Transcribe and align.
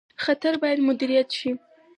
خطر 0.23 0.53
باید 0.61 0.79
مدیریت 0.89 1.29
شي 1.37 1.49